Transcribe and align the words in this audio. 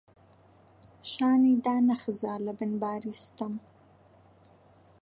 شانی 1.11 1.53
دانەخزا 1.65 2.33
لەبن 2.45 2.71
باری 2.81 3.13
ستەم، 3.25 3.53